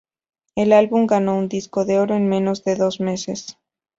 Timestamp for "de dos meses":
2.63-3.59